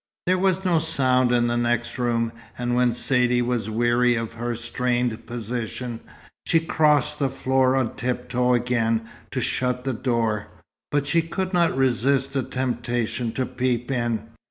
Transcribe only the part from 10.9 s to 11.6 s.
she could